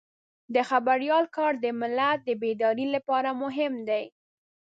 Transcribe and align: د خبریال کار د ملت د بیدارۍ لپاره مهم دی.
د 0.53 0.55
خبریال 0.69 1.25
کار 1.37 1.53
د 1.63 1.65
ملت 1.79 2.19
د 2.23 2.29
بیدارۍ 2.41 2.87
لپاره 2.95 3.29
مهم 3.43 3.73
دی. 3.89 4.03